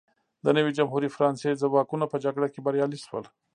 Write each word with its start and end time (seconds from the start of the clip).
د 0.45 0.45
نوې 0.57 0.71
جمهوري 0.77 1.09
فرانسې 1.15 1.59
ځواکونه 1.61 2.05
په 2.09 2.17
جګړه 2.25 2.47
کې 2.53 2.63
بریالي 2.65 2.99
شول. 3.05 3.25